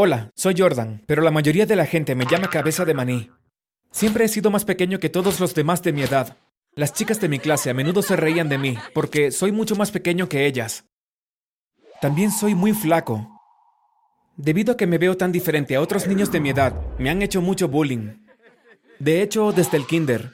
[0.00, 3.32] Hola, soy Jordan, pero la mayoría de la gente me llama cabeza de maní.
[3.90, 6.36] Siempre he sido más pequeño que todos los demás de mi edad.
[6.76, 9.90] Las chicas de mi clase a menudo se reían de mí, porque soy mucho más
[9.90, 10.84] pequeño que ellas.
[12.00, 13.28] También soy muy flaco.
[14.36, 17.20] Debido a que me veo tan diferente a otros niños de mi edad, me han
[17.20, 18.24] hecho mucho bullying.
[19.00, 20.30] De hecho, desde el kinder.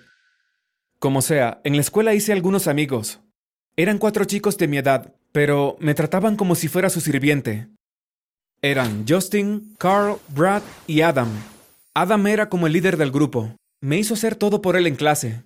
[0.99, 3.23] Como sea, en la escuela hice algunos amigos.
[3.79, 7.74] Eran cuatro chicos de mi edad, pero me trataban como si fuera su sirviente.
[8.65, 11.29] Eran Justin, Carl, Brad y Adam.
[11.93, 13.55] Adam era como el líder del grupo.
[13.83, 15.43] Me hizo hacer todo por él en clase.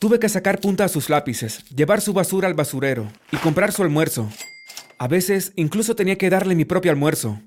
[0.00, 3.84] Tuve que sacar punta a sus lápices, llevar su basura al basurero y comprar su
[3.84, 4.28] almuerzo.
[4.98, 7.40] A veces incluso tenía que darle mi propio almuerzo.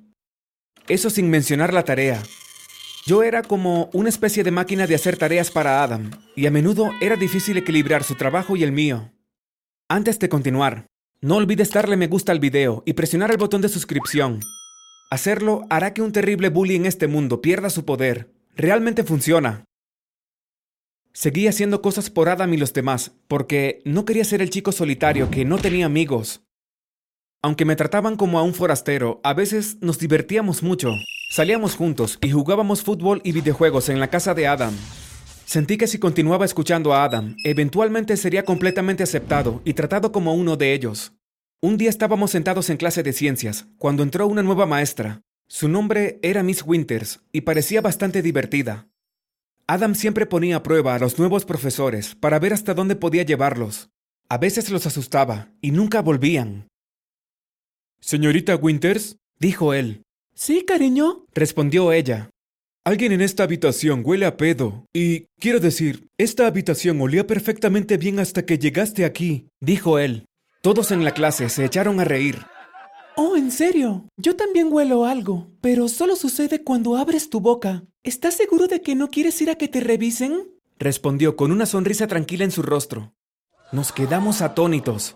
[0.87, 2.23] Eso sin mencionar la tarea.
[3.05, 6.89] Yo era como una especie de máquina de hacer tareas para Adam, y a menudo
[7.01, 9.11] era difícil equilibrar su trabajo y el mío.
[9.89, 10.85] Antes de continuar,
[11.19, 14.39] no olvides darle me gusta al video y presionar el botón de suscripción.
[15.11, 18.31] Hacerlo hará que un terrible bully en este mundo pierda su poder.
[18.55, 19.65] Realmente funciona.
[21.13, 25.31] Seguí haciendo cosas por Adam y los demás, porque no quería ser el chico solitario
[25.31, 26.43] que no tenía amigos.
[27.41, 30.93] Aunque me trataban como a un forastero, a veces nos divertíamos mucho.
[31.31, 34.75] Salíamos juntos y jugábamos fútbol y videojuegos en la casa de Adam.
[35.45, 40.55] Sentí que si continuaba escuchando a Adam, eventualmente sería completamente aceptado y tratado como uno
[40.55, 41.13] de ellos.
[41.61, 45.23] Un día estábamos sentados en clase de ciencias, cuando entró una nueva maestra.
[45.45, 48.87] Su nombre era Miss Winters y parecía bastante divertida.
[49.67, 53.89] Adam siempre ponía a prueba a los nuevos profesores para ver hasta dónde podía llevarlos.
[54.29, 56.69] A veces los asustaba y nunca volvían.
[57.99, 60.03] Señorita Winters, dijo él.
[60.33, 62.29] Sí, cariño, respondió ella.
[62.85, 64.85] Alguien en esta habitación huele a pedo.
[64.93, 70.28] Y quiero decir, esta habitación olía perfectamente bien hasta que llegaste aquí, dijo él.
[70.61, 72.45] Todos en la clase se echaron a reír.
[73.15, 77.83] Oh, en serio, yo también huelo algo, pero solo sucede cuando abres tu boca.
[78.03, 80.51] ¿Estás seguro de que no quieres ir a que te revisen?
[80.77, 83.13] respondió con una sonrisa tranquila en su rostro.
[83.71, 85.15] Nos quedamos atónitos.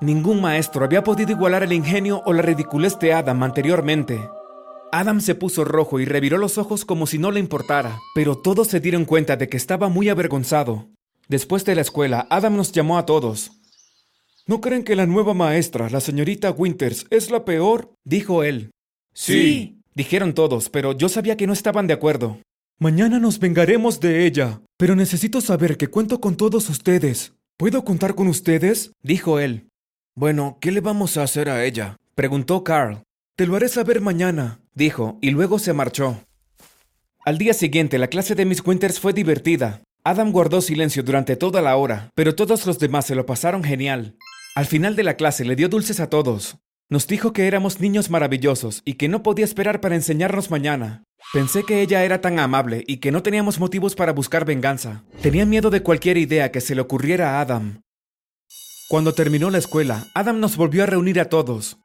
[0.00, 4.20] Ningún maestro había podido igualar el ingenio o la ridiculez de Adam anteriormente.
[4.92, 8.68] Adam se puso rojo y reviró los ojos como si no le importara, pero todos
[8.68, 10.88] se dieron cuenta de que estaba muy avergonzado.
[11.28, 13.61] Después de la escuela, Adam nos llamó a todos.
[14.46, 17.92] ¿No creen que la nueva maestra, la señorita Winters, es la peor?
[18.04, 18.72] dijo él.
[19.14, 22.38] Sí, dijeron todos, pero yo sabía que no estaban de acuerdo.
[22.78, 27.34] Mañana nos vengaremos de ella, pero necesito saber que cuento con todos ustedes.
[27.56, 28.92] ¿Puedo contar con ustedes?
[29.02, 29.68] dijo él.
[30.16, 31.96] Bueno, ¿qué le vamos a hacer a ella?
[32.16, 33.02] preguntó Carl.
[33.36, 36.24] Te lo haré saber mañana, dijo, y luego se marchó.
[37.24, 39.82] Al día siguiente, la clase de Miss Winters fue divertida.
[40.02, 44.16] Adam guardó silencio durante toda la hora, pero todos los demás se lo pasaron genial.
[44.54, 46.58] Al final de la clase le dio dulces a todos.
[46.90, 51.04] Nos dijo que éramos niños maravillosos y que no podía esperar para enseñarnos mañana.
[51.32, 55.04] Pensé que ella era tan amable y que no teníamos motivos para buscar venganza.
[55.22, 57.80] Tenía miedo de cualquier idea que se le ocurriera a Adam.
[58.90, 61.78] Cuando terminó la escuela, Adam nos volvió a reunir a todos.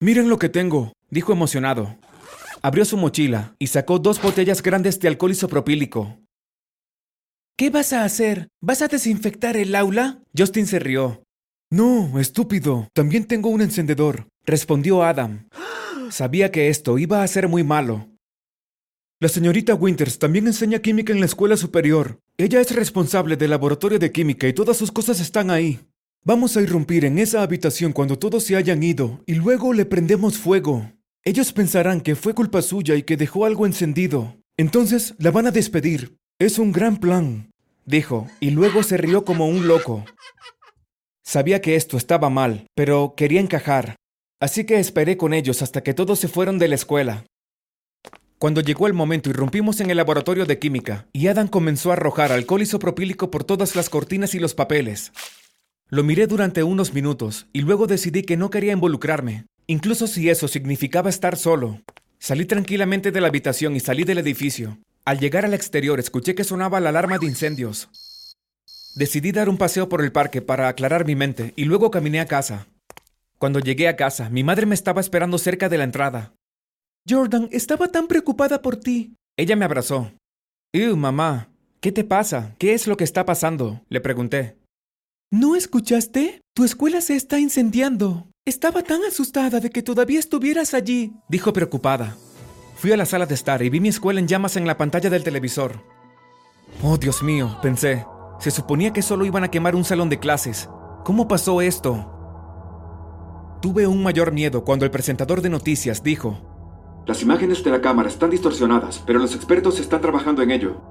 [0.00, 1.96] Miren lo que tengo, dijo emocionado.
[2.60, 6.18] Abrió su mochila y sacó dos botellas grandes de alcohol isopropílico.
[7.56, 8.48] ¿Qué vas a hacer?
[8.60, 10.20] ¿Vas a desinfectar el aula?
[10.36, 11.22] Justin se rió.
[11.70, 12.88] No, estúpido.
[12.92, 15.48] También tengo un encendedor, respondió Adam.
[16.10, 18.08] Sabía que esto iba a ser muy malo.
[19.20, 22.18] La señorita Winters también enseña química en la escuela superior.
[22.38, 25.78] Ella es responsable del laboratorio de química y todas sus cosas están ahí.
[26.24, 30.38] Vamos a irrumpir en esa habitación cuando todos se hayan ido y luego le prendemos
[30.38, 30.90] fuego.
[31.22, 34.36] Ellos pensarán que fue culpa suya y que dejó algo encendido.
[34.56, 36.16] Entonces la van a despedir.
[36.44, 37.50] Es un gran plan,
[37.86, 40.04] dijo, y luego se rió como un loco.
[41.24, 43.96] Sabía que esto estaba mal, pero quería encajar.
[44.42, 47.24] Así que esperé con ellos hasta que todos se fueron de la escuela.
[48.38, 52.30] Cuando llegó el momento, irrumpimos en el laboratorio de química y Adam comenzó a arrojar
[52.30, 55.12] alcohol isopropílico por todas las cortinas y los papeles.
[55.88, 60.46] Lo miré durante unos minutos y luego decidí que no quería involucrarme, incluso si eso
[60.46, 61.80] significaba estar solo.
[62.18, 64.76] Salí tranquilamente de la habitación y salí del edificio.
[65.06, 67.90] Al llegar al exterior escuché que sonaba la alarma de incendios.
[68.94, 72.26] Decidí dar un paseo por el parque para aclarar mi mente y luego caminé a
[72.26, 72.68] casa.
[73.38, 76.32] Cuando llegué a casa, mi madre me estaba esperando cerca de la entrada.
[77.06, 79.14] Jordan, estaba tan preocupada por ti.
[79.36, 80.10] Ella me abrazó.
[80.72, 81.50] ¡Uh, mamá!
[81.82, 82.54] ¿Qué te pasa?
[82.58, 83.82] ¿Qué es lo que está pasando?
[83.90, 84.56] Le pregunté.
[85.30, 86.40] ¿No escuchaste?
[86.54, 88.28] Tu escuela se está incendiando.
[88.46, 92.16] Estaba tan asustada de que todavía estuvieras allí, dijo preocupada.
[92.84, 95.08] Fui a la sala de estar y vi mi escuela en llamas en la pantalla
[95.08, 95.80] del televisor.
[96.82, 98.04] Oh, Dios mío, pensé.
[98.38, 100.68] Se suponía que solo iban a quemar un salón de clases.
[101.02, 103.56] ¿Cómo pasó esto?
[103.62, 106.36] tuve un mayor miedo cuando el presentador de noticias dijo,
[107.06, 110.82] Las imágenes de la cámara están distorsionadas, pero los expertos están trabajando en ello.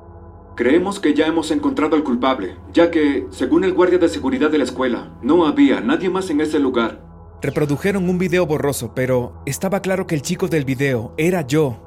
[0.56, 4.58] Creemos que ya hemos encontrado al culpable, ya que, según el guardia de seguridad de
[4.58, 7.14] la escuela, no había nadie más en ese lugar.
[7.44, 11.83] Reprodujeron un video borroso, pero estaba claro que el chico del video era yo.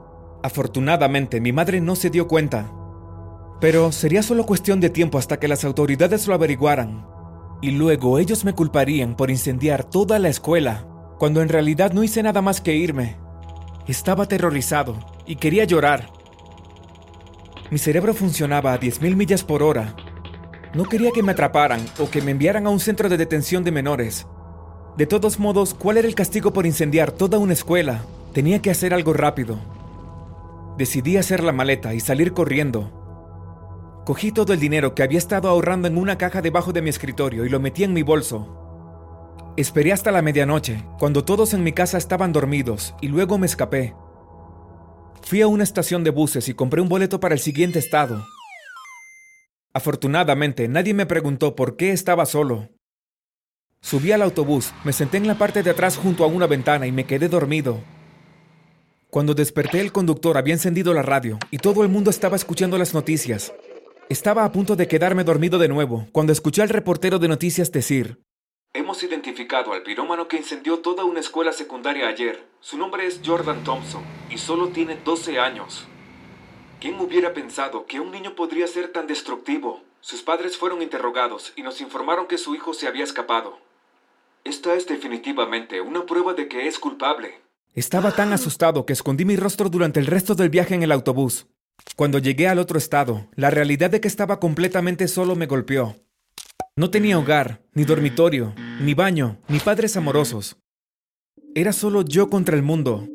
[0.46, 2.70] Afortunadamente, mi madre no se dio cuenta.
[3.60, 7.04] Pero sería solo cuestión de tiempo hasta que las autoridades lo averiguaran.
[7.60, 10.86] Y luego ellos me culparían por incendiar toda la escuela,
[11.18, 13.16] cuando en realidad no hice nada más que irme.
[13.88, 14.94] Estaba aterrorizado
[15.26, 16.10] y quería llorar.
[17.72, 19.96] Mi cerebro funcionaba a 10.000 millas por hora.
[20.74, 23.72] No quería que me atraparan o que me enviaran a un centro de detención de
[23.72, 24.28] menores.
[24.96, 28.04] De todos modos, ¿cuál era el castigo por incendiar toda una escuela?
[28.32, 29.58] Tenía que hacer algo rápido.
[30.76, 34.02] Decidí hacer la maleta y salir corriendo.
[34.04, 37.44] Cogí todo el dinero que había estado ahorrando en una caja debajo de mi escritorio
[37.44, 38.62] y lo metí en mi bolso.
[39.56, 43.94] Esperé hasta la medianoche, cuando todos en mi casa estaban dormidos, y luego me escapé.
[45.22, 48.22] Fui a una estación de buses y compré un boleto para el siguiente estado.
[49.72, 52.68] Afortunadamente, nadie me preguntó por qué estaba solo.
[53.80, 56.92] Subí al autobús, me senté en la parte de atrás junto a una ventana y
[56.92, 57.80] me quedé dormido.
[59.16, 62.92] Cuando desperté el conductor había encendido la radio y todo el mundo estaba escuchando las
[62.92, 63.50] noticias.
[64.10, 68.20] Estaba a punto de quedarme dormido de nuevo cuando escuché al reportero de noticias decir,
[68.74, 72.46] Hemos identificado al pirómano que incendió toda una escuela secundaria ayer.
[72.60, 75.88] Su nombre es Jordan Thompson y solo tiene 12 años.
[76.78, 79.80] ¿Quién hubiera pensado que un niño podría ser tan destructivo?
[80.02, 83.58] Sus padres fueron interrogados y nos informaron que su hijo se había escapado.
[84.44, 87.45] Esta es definitivamente una prueba de que es culpable.
[87.76, 91.46] Estaba tan asustado que escondí mi rostro durante el resto del viaje en el autobús.
[91.94, 95.96] Cuando llegué al otro estado, la realidad de que estaba completamente solo me golpeó.
[96.74, 100.56] No tenía hogar, ni dormitorio, ni baño, ni padres amorosos.
[101.54, 103.08] Era solo yo contra el mundo.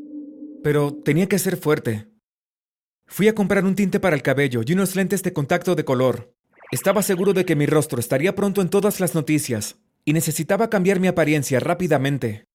[0.63, 2.07] Pero tenía que ser fuerte.
[3.07, 6.33] Fui a comprar un tinte para el cabello y unos lentes de contacto de color.
[6.71, 10.99] Estaba seguro de que mi rostro estaría pronto en todas las noticias, y necesitaba cambiar
[10.99, 12.45] mi apariencia rápidamente.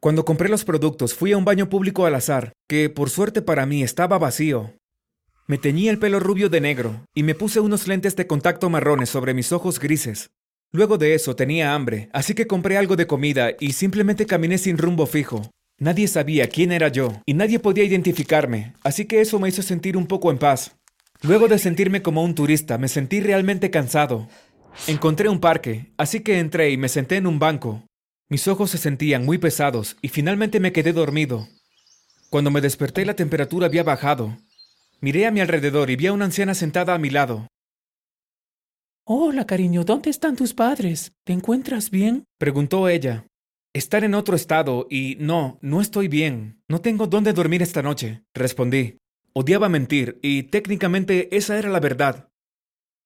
[0.00, 3.66] Cuando compré los productos fui a un baño público al azar, que por suerte para
[3.66, 4.72] mí estaba vacío.
[5.46, 9.10] Me teñí el pelo rubio de negro y me puse unos lentes de contacto marrones
[9.10, 10.30] sobre mis ojos grises.
[10.72, 14.78] Luego de eso tenía hambre, así que compré algo de comida y simplemente caminé sin
[14.78, 15.50] rumbo fijo.
[15.78, 19.98] Nadie sabía quién era yo y nadie podía identificarme, así que eso me hizo sentir
[19.98, 20.76] un poco en paz.
[21.20, 24.28] Luego de sentirme como un turista, me sentí realmente cansado.
[24.86, 27.84] Encontré un parque, así que entré y me senté en un banco.
[28.30, 31.48] Mis ojos se sentían muy pesados y finalmente me quedé dormido.
[32.30, 34.38] Cuando me desperté la temperatura había bajado,
[35.02, 37.46] Miré a mi alrededor y vi a una anciana sentada a mi lado.
[39.04, 41.12] Hola, cariño, ¿dónde están tus padres?
[41.24, 42.24] ¿Te encuentras bien?
[42.38, 43.26] Preguntó ella.
[43.72, 46.62] Estar en otro estado y no, no estoy bien.
[46.68, 48.98] No tengo dónde dormir esta noche, respondí.
[49.32, 52.28] Odiaba mentir y técnicamente esa era la verdad.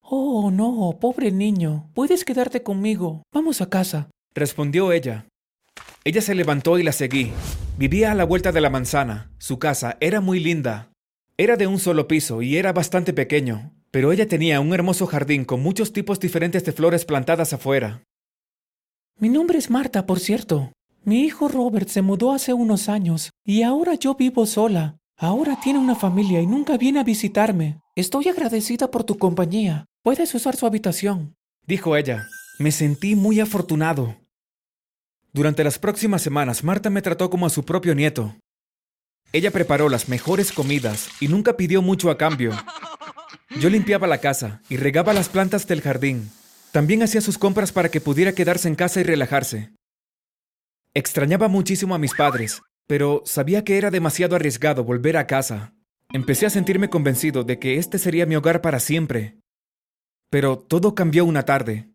[0.01, 1.91] Oh, no, pobre niño.
[1.95, 3.23] Puedes quedarte conmigo.
[3.33, 5.27] Vamos a casa, respondió ella.
[6.05, 7.33] Ella se levantó y la seguí.
[7.79, 9.31] Vivía a la vuelta de la manzana.
[9.39, 10.91] Su casa era muy linda.
[11.37, 15.45] Era de un solo piso y era bastante pequeño, pero ella tenía un hermoso jardín
[15.45, 18.03] con muchos tipos diferentes de flores plantadas afuera.
[19.19, 20.73] Mi nombre es Marta, por cierto.
[21.05, 24.99] Mi hijo Robert se mudó hace unos años y ahora yo vivo sola.
[25.17, 27.81] Ahora tiene una familia y nunca viene a visitarme.
[27.95, 29.87] Estoy agradecida por tu compañía.
[30.03, 31.35] Puedes usar su habitación,
[31.67, 32.27] dijo ella.
[32.59, 34.17] Me sentí muy afortunado.
[35.35, 38.37] Durante las próximas semanas, Marta me trató como a su propio nieto.
[39.33, 42.53] Ella preparó las mejores comidas y nunca pidió mucho a cambio.
[43.61, 46.31] Yo limpiaba la casa y regaba las plantas del jardín.
[46.71, 49.73] También hacía sus compras para que pudiera quedarse en casa y relajarse.
[50.95, 55.75] Extrañaba muchísimo a mis padres, pero sabía que era demasiado arriesgado volver a casa.
[56.13, 59.41] Empecé a sentirme convencido de que este sería mi hogar para siempre.
[60.31, 61.94] Pero todo cambió una tarde.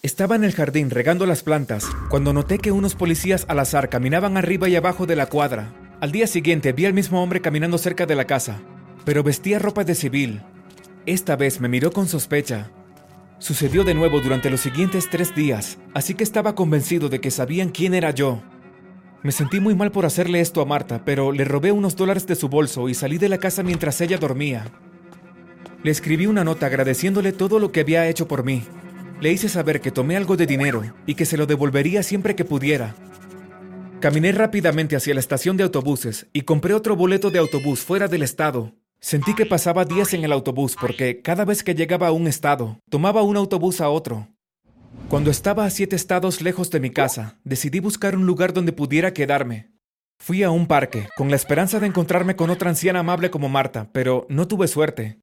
[0.00, 4.36] Estaba en el jardín regando las plantas cuando noté que unos policías al azar caminaban
[4.36, 5.74] arriba y abajo de la cuadra.
[6.00, 8.60] Al día siguiente vi al mismo hombre caminando cerca de la casa,
[9.04, 10.40] pero vestía ropa de civil.
[11.04, 12.70] Esta vez me miró con sospecha.
[13.40, 17.70] Sucedió de nuevo durante los siguientes tres días, así que estaba convencido de que sabían
[17.70, 18.40] quién era yo.
[19.24, 22.36] Me sentí muy mal por hacerle esto a Marta, pero le robé unos dólares de
[22.36, 24.64] su bolso y salí de la casa mientras ella dormía.
[25.82, 28.62] Le escribí una nota agradeciéndole todo lo que había hecho por mí.
[29.20, 32.44] Le hice saber que tomé algo de dinero y que se lo devolvería siempre que
[32.44, 32.94] pudiera,
[34.00, 38.22] Caminé rápidamente hacia la estación de autobuses y compré otro boleto de autobús fuera del
[38.22, 38.76] estado.
[39.00, 42.78] Sentí que pasaba días en el autobús porque cada vez que llegaba a un estado,
[42.88, 44.28] tomaba un autobús a otro.
[45.08, 49.12] Cuando estaba a siete estados lejos de mi casa, decidí buscar un lugar donde pudiera
[49.12, 49.72] quedarme.
[50.20, 53.90] Fui a un parque, con la esperanza de encontrarme con otra anciana amable como Marta,
[53.92, 55.18] pero no tuve suerte.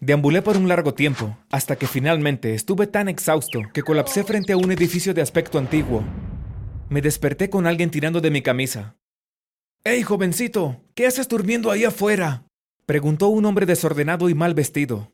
[0.00, 4.56] Deambulé por un largo tiempo, hasta que finalmente estuve tan exhausto que colapsé frente a
[4.56, 6.04] un edificio de aspecto antiguo.
[6.88, 8.96] Me desperté con alguien tirando de mi camisa.
[9.84, 10.82] ¡Hey, jovencito!
[10.94, 12.46] ¿Qué haces durmiendo ahí afuera?
[12.86, 15.12] preguntó un hombre desordenado y mal vestido.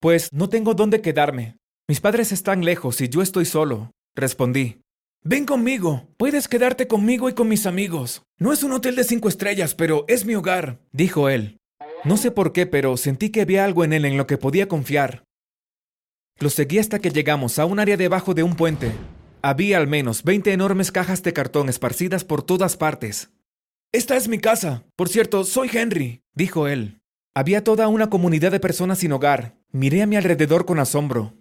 [0.00, 1.56] Pues no tengo dónde quedarme.
[1.88, 4.80] Mis padres están lejos y yo estoy solo, respondí.
[5.22, 6.08] Ven conmigo.
[6.16, 8.22] Puedes quedarte conmigo y con mis amigos.
[8.38, 11.59] No es un hotel de cinco estrellas, pero es mi hogar, dijo él.
[12.04, 14.68] No sé por qué, pero sentí que había algo en él en lo que podía
[14.68, 15.24] confiar.
[16.38, 18.92] Lo seguí hasta que llegamos a un área debajo de un puente.
[19.42, 23.30] Había al menos 20 enormes cajas de cartón esparcidas por todas partes.
[23.92, 24.84] Esta es mi casa.
[24.96, 27.00] Por cierto, soy Henry, dijo él.
[27.34, 29.58] Había toda una comunidad de personas sin hogar.
[29.70, 31.34] Miré a mi alrededor con asombro.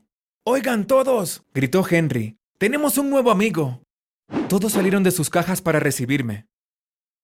[0.44, 2.38] Oigan todos, gritó Henry.
[2.58, 3.82] Tenemos un nuevo amigo.
[4.50, 6.48] Todos salieron de sus cajas para recibirme.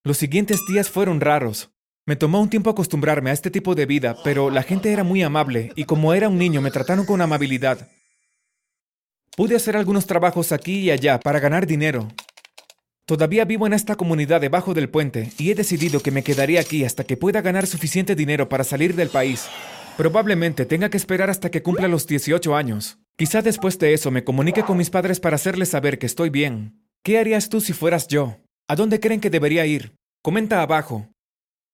[0.03, 1.74] Los siguientes días fueron raros.
[2.07, 5.23] Me tomó un tiempo acostumbrarme a este tipo de vida, pero la gente era muy
[5.23, 7.89] amable y como era un niño me trataron con amabilidad.
[9.35, 12.07] Pude hacer algunos trabajos aquí y allá para ganar dinero.
[13.07, 16.85] Todavía vivo en esta comunidad debajo del puente y he decidido que me quedaré aquí
[16.85, 19.47] hasta que pueda ganar suficiente dinero para salir del país.
[19.97, 22.99] Probablemente tenga que esperar hasta que cumpla los 18 años.
[23.17, 26.83] Quizá después de eso me comunique con mis padres para hacerles saber que estoy bien.
[27.01, 28.37] ¿Qué harías tú si fueras yo?
[28.67, 29.95] ¿A dónde creen que debería ir?
[30.21, 31.07] Comenta abajo.